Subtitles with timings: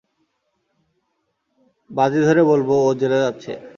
[1.91, 3.53] বাজি ধরে বলবো ও জেলে যাচ্ছে।